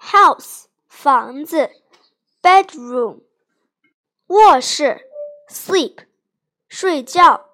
[0.02, 1.70] house 房子，
[2.42, 3.22] bedroom
[4.26, 5.08] 卧室，
[5.48, 6.06] sleep
[6.68, 7.48] 睡觉，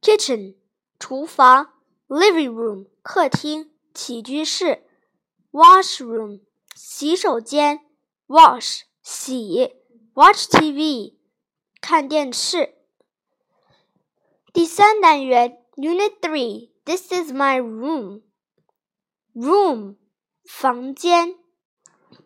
[0.00, 0.56] kitchen
[0.98, 1.72] 厨房，
[2.08, 4.84] living room 客厅起居室，
[5.52, 6.40] washroom
[6.74, 7.80] 洗手间，
[8.26, 9.76] wash 洗，
[10.14, 11.16] watch TV
[11.80, 12.74] 看电视。
[14.52, 19.96] 第三单元，Unit Three，This is my room。room
[20.44, 21.36] 房间。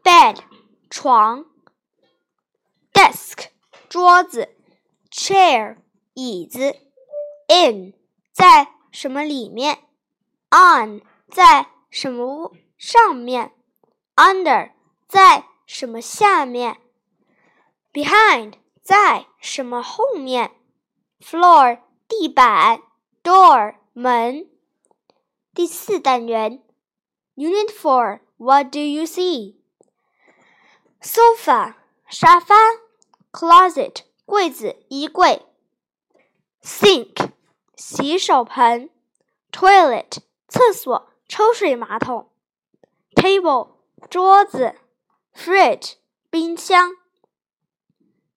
[0.05, 0.39] bed
[0.89, 1.47] 床，
[2.93, 3.49] desk
[3.89, 4.55] 桌子，
[5.11, 5.77] chair
[6.15, 6.77] 椅子，
[7.49, 7.95] in
[8.33, 9.79] 在什么里面，
[10.51, 13.53] on 在什么上面，
[14.17, 14.73] under
[15.07, 16.79] 在什么下面，
[17.93, 20.53] behind 在什么后面，
[21.21, 22.83] floor 地板，
[23.23, 24.49] door 门。
[25.53, 26.63] 第四单元，
[27.35, 29.57] Unit Four What do you see?
[31.02, 31.76] Sofa
[32.08, 32.56] 沙发
[33.32, 35.46] ，closet 柜子衣柜
[36.64, 37.32] ，sink
[37.76, 38.90] 洗手盆
[39.52, 42.32] ，toilet 厕所抽水马桶
[43.16, 43.76] ，table
[44.10, 44.76] 桌子
[45.34, 45.94] ，fridge
[46.30, 46.92] 冰箱。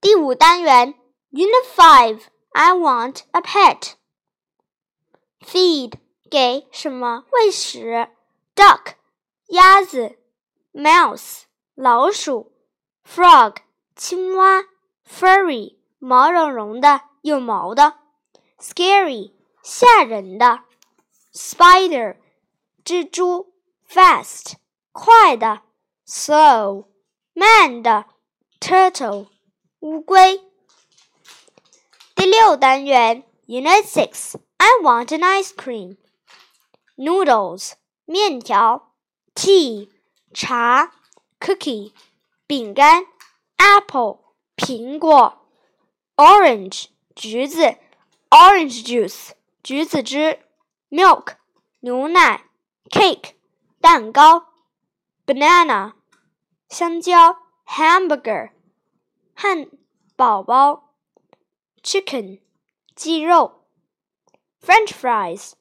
[0.01, 0.95] 第五单元
[1.33, 3.95] ，Unit Five I want a pet。
[5.41, 5.95] feed
[6.31, 8.09] 给什么喂食
[8.55, 8.95] ，duck
[9.47, 10.19] 鸭子
[10.73, 12.52] ，mouse 老鼠。
[13.06, 13.58] frog
[13.96, 14.64] 青蛙，
[15.06, 17.96] furry 毛茸茸的有毛的，
[18.58, 20.62] scary 吓人的，
[21.34, 22.16] spider
[22.86, 23.54] 蜘蛛，
[23.88, 24.54] fast
[24.94, 25.64] 快的，
[26.08, 26.86] slow
[27.34, 28.06] 慢的，
[28.62, 29.28] turtle
[29.80, 30.42] 乌龟。
[32.16, 37.74] 第六单元，Unit Six I want an ice cream。noodles
[38.06, 38.94] 面条，
[39.36, 39.90] tea
[40.34, 40.94] 茶
[41.55, 41.93] ，cookie。
[42.49, 43.05] 饼干
[43.59, 44.21] ，apple
[44.57, 45.47] 苹果
[46.17, 47.77] ，orange 橘子
[48.31, 49.33] ，orange juice
[49.63, 50.39] 橘子汁
[50.89, 51.35] ，milk
[51.81, 52.47] 牛奶
[52.89, 53.33] ，cake
[53.83, 54.47] 蛋糕
[55.27, 55.93] ，banana
[56.71, 58.53] 香蕉，hamburger
[59.35, 59.69] 汉
[60.17, 60.95] 堡包
[61.83, 62.41] ，chicken
[62.95, 63.67] 鸡肉
[64.63, 65.53] ，French fries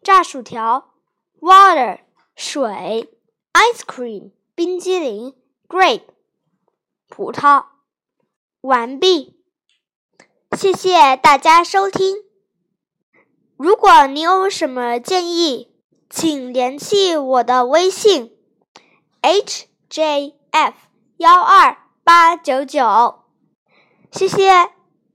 [0.00, 0.94] 炸薯条
[1.40, 2.02] ，water
[2.36, 3.12] 水
[3.52, 5.34] ，ice cream 冰激凌
[5.68, 6.02] ，grape。
[7.08, 7.66] 葡萄，
[8.60, 9.42] 完毕。
[10.56, 12.16] 谢谢大家收听。
[13.56, 15.74] 如果你有什么建议，
[16.08, 18.36] 请联系我的微信
[19.22, 20.74] ：hjf
[21.18, 23.24] 幺二八九九。
[24.10, 24.79] 谢谢。